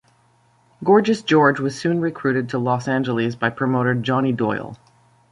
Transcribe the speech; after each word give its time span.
Gorgeous 0.83 1.21
George 1.21 1.59
was 1.59 1.77
soon 1.79 2.01
recruited 2.01 2.49
to 2.49 2.57
Los 2.57 2.87
Angeles 2.87 3.35
by 3.35 3.51
promoter 3.51 3.93
Johnny 3.93 4.31
Doyle. 4.31 4.75